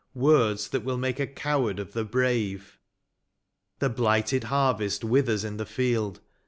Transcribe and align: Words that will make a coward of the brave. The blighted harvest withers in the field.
Words 0.15 0.69
that 0.69 0.83
will 0.83 0.97
make 0.97 1.19
a 1.19 1.27
coward 1.27 1.77
of 1.77 1.93
the 1.93 2.03
brave. 2.03 2.79
The 3.77 3.87
blighted 3.91 4.45
harvest 4.45 5.03
withers 5.03 5.43
in 5.43 5.57
the 5.57 5.65
field. 5.67 6.21